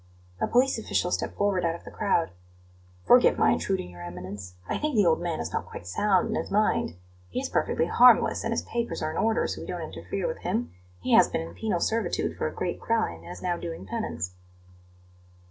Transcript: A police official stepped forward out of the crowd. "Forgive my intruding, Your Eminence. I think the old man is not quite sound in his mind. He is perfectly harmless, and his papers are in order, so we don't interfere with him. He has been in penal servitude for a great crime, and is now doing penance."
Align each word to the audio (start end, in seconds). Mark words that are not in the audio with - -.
A 0.39 0.47
police 0.47 0.79
official 0.79 1.11
stepped 1.11 1.37
forward 1.37 1.63
out 1.63 1.75
of 1.75 1.83
the 1.83 1.91
crowd. 1.91 2.31
"Forgive 3.05 3.37
my 3.37 3.51
intruding, 3.51 3.91
Your 3.91 4.01
Eminence. 4.01 4.55
I 4.67 4.79
think 4.79 4.95
the 4.95 5.05
old 5.05 5.21
man 5.21 5.39
is 5.39 5.53
not 5.53 5.67
quite 5.67 5.85
sound 5.85 6.27
in 6.27 6.33
his 6.35 6.49
mind. 6.49 6.95
He 7.29 7.39
is 7.39 7.49
perfectly 7.49 7.85
harmless, 7.85 8.43
and 8.43 8.51
his 8.51 8.63
papers 8.63 9.03
are 9.03 9.11
in 9.11 9.17
order, 9.17 9.45
so 9.45 9.61
we 9.61 9.67
don't 9.67 9.81
interfere 9.83 10.25
with 10.27 10.39
him. 10.39 10.71
He 11.01 11.13
has 11.13 11.27
been 11.29 11.41
in 11.41 11.53
penal 11.53 11.79
servitude 11.79 12.35
for 12.35 12.47
a 12.47 12.51
great 12.51 12.81
crime, 12.81 13.21
and 13.21 13.29
is 13.31 13.43
now 13.43 13.57
doing 13.57 13.85
penance." 13.85 14.31